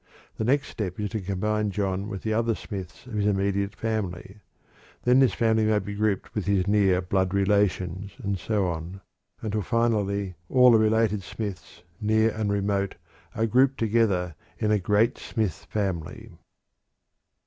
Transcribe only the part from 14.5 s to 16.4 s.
in a great Smith family.